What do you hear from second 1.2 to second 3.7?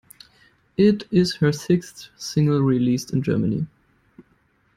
her sixth single released in Germany.